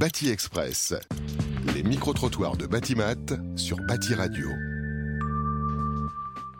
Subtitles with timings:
[0.00, 0.94] Bâti Express.
[1.74, 3.16] Les micro-trottoirs de Batimat
[3.54, 4.48] sur Bâti Radio.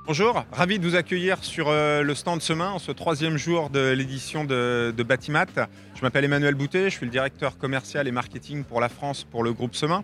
[0.06, 3.92] Bonjour, ravi de vous accueillir sur euh, le stand Semain en ce troisième jour de
[3.92, 5.46] l'édition de, de Batimat.
[5.94, 9.42] Je m'appelle Emmanuel Boutet, je suis le directeur commercial et marketing pour la France pour
[9.42, 10.02] le groupe Semain.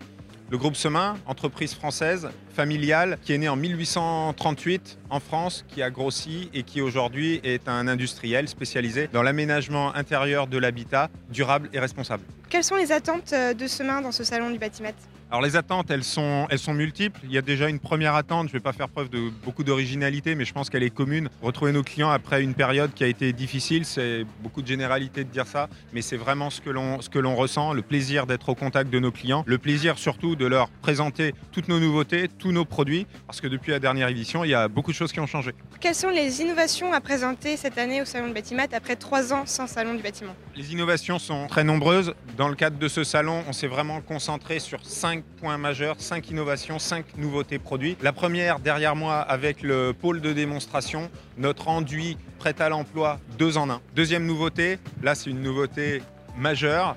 [0.48, 5.90] Le groupe Semain, entreprise française, familiale, qui est née en 1838 en France, qui a
[5.90, 11.78] grossi et qui aujourd'hui est un industriel spécialisé dans l'aménagement intérieur de l'habitat durable et
[11.78, 12.24] responsable.
[12.48, 14.90] Quelles sont les attentes euh, de Semain dans ce salon du bâtiment
[15.28, 17.18] alors les attentes, elles sont, elles sont multiples.
[17.24, 19.64] Il y a déjà une première attente, je ne vais pas faire preuve de beaucoup
[19.64, 21.28] d'originalité, mais je pense qu'elle est commune.
[21.42, 25.28] Retrouver nos clients après une période qui a été difficile, c'est beaucoup de généralité de
[25.28, 28.50] dire ça, mais c'est vraiment ce que l'on ce que l'on ressent, le plaisir d'être
[28.50, 32.52] au contact de nos clients, le plaisir surtout de leur présenter toutes nos nouveautés, tous
[32.52, 35.18] nos produits, parce que depuis la dernière édition, il y a beaucoup de choses qui
[35.18, 35.52] ont changé.
[35.80, 39.46] Quelles sont les innovations à présenter cette année au Salon du Bâtiment après trois ans
[39.46, 40.32] sans Salon du Bâtiment?
[40.54, 42.14] Les innovations sont très nombreuses.
[42.36, 46.30] Dans le cadre de ce salon, on s'est vraiment concentré sur cinq points majeurs, cinq
[46.30, 47.96] innovations, cinq nouveautés produits.
[48.00, 53.56] La première derrière moi avec le pôle de démonstration, notre enduit prêt à l'emploi deux
[53.56, 53.80] en un.
[53.96, 56.00] Deuxième nouveauté, là c'est une nouveauté
[56.38, 56.94] majeure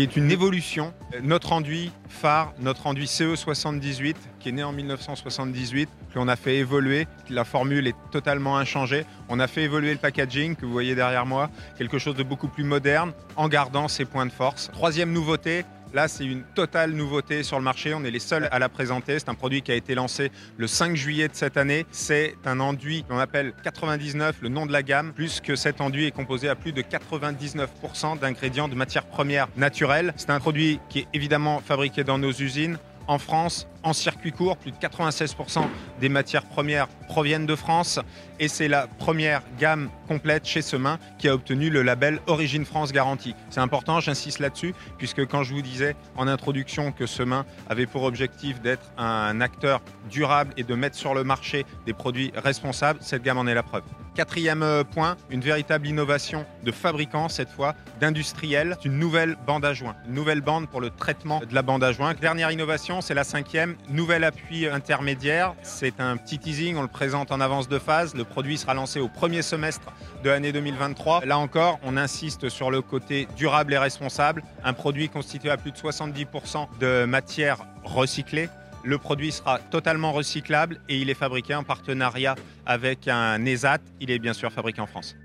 [0.00, 0.94] qui est une évolution.
[1.22, 7.06] Notre enduit phare, notre enduit CE78, qui est né en 1978, qu'on a fait évoluer,
[7.28, 9.04] la formule est totalement inchangée.
[9.28, 12.48] On a fait évoluer le packaging que vous voyez derrière moi, quelque chose de beaucoup
[12.48, 14.70] plus moderne, en gardant ses points de force.
[14.72, 17.94] Troisième nouveauté, Là, c'est une totale nouveauté sur le marché.
[17.94, 19.18] On est les seuls à la présenter.
[19.18, 21.84] C'est un produit qui a été lancé le 5 juillet de cette année.
[21.90, 26.12] C'est un enduit qu'on appelle 99, le nom de la gamme, puisque cet enduit est
[26.12, 30.14] composé à plus de 99% d'ingrédients de matières premières naturelles.
[30.16, 32.78] C'est un produit qui est évidemment fabriqué dans nos usines
[33.10, 34.56] en France en circuit court.
[34.56, 35.66] Plus de 96%
[36.00, 37.98] des matières premières proviennent de France
[38.38, 42.92] et c'est la première gamme complète chez Semain qui a obtenu le label Origine France
[42.92, 43.34] Garantie.
[43.50, 48.04] C'est important, j'insiste là-dessus, puisque quand je vous disais en introduction que Semain avait pour
[48.04, 53.24] objectif d'être un acteur durable et de mettre sur le marché des produits responsables, cette
[53.24, 53.82] gamme en est la preuve.
[54.14, 59.72] Quatrième euh, point, une véritable innovation de fabricant, cette fois d'industriel, une nouvelle bande à
[59.72, 62.14] joint, une nouvelle bande pour le traitement de la bande à joint.
[62.14, 65.54] Dernière innovation, c'est la cinquième, nouvel appui intermédiaire.
[65.62, 68.14] C'est un petit teasing, on le présente en avance de phase.
[68.14, 69.92] Le produit sera lancé au premier semestre
[70.24, 71.24] de l'année 2023.
[71.24, 74.42] Là encore, on insiste sur le côté durable et responsable.
[74.64, 78.48] Un produit constitué à plus de 70% de matière recyclée
[78.84, 82.34] le produit sera totalement recyclable et il est fabriqué en partenariat
[82.66, 83.78] avec un ESAT.
[84.00, 85.16] Il est bien sûr fabriqué en France.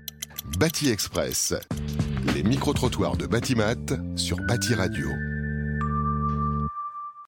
[0.58, 1.54] Bâti Express.
[2.34, 3.74] Les micro-trottoirs de Batimat
[4.16, 5.08] sur Bâti Radio.